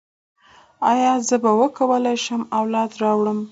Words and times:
ایا 0.91 1.11
زه 1.27 1.35
به 1.43 1.51
وکولی 1.59 2.15
شم 2.23 2.41
اولاد 2.59 2.91
راوړم؟ 3.01 3.39